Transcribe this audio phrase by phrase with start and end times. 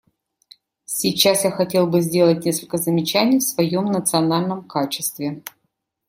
[0.87, 5.43] Сейчас я хотел бы сделать несколько замечаний в своем национальном качестве.